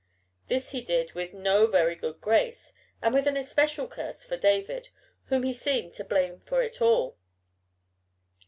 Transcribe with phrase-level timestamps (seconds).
[0.47, 4.89] This he did with no very good grace and with an especial curse for David,
[5.25, 7.17] whom he seemed to blame for it all.